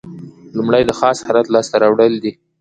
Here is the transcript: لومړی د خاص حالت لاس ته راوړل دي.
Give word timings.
لومړی 0.57 0.81
د 0.87 0.91
خاص 0.99 1.17
حالت 1.27 1.47
لاس 1.53 1.67
ته 1.71 1.77
راوړل 1.83 2.13
دي. 2.23 2.31